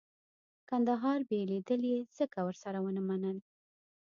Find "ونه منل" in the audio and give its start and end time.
2.81-3.37